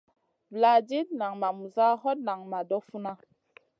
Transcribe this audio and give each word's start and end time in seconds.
Vuladid 0.51 1.07
nan 1.19 1.33
ma 1.41 1.49
muza, 1.59 1.87
hot 2.01 2.17
nan 2.27 2.41
ma 2.51 2.59
doh 2.69 2.83
funa. 2.89 3.13